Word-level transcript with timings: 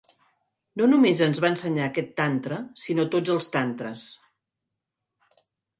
No 0.81 0.87
només 0.93 1.21
ens 1.25 1.41
va 1.45 1.51
ensenyar 1.57 1.85
aquest 1.89 2.11
tantra, 2.21 2.59
sinó 2.87 3.07
tots 3.17 3.35
els 3.37 3.51
tantres. 3.59 4.11